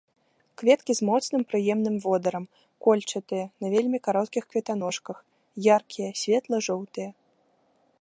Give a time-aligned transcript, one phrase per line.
[0.59, 2.45] Кветкі з моцным прыемным водарам,
[2.87, 5.17] кольчатыя, на вельмі кароткіх кветаножках,
[5.77, 7.09] яркія, светла жоўтыя.